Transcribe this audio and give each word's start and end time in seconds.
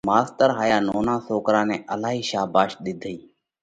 ماستر 0.09 0.49
هايا 0.59 0.77
نونا 0.87 1.15
سوڪرا 1.27 1.61
نئہ 1.69 1.77
الهائي 1.93 2.21
شاڀاش 2.29 2.71
ۮِيڌئي 2.83 3.15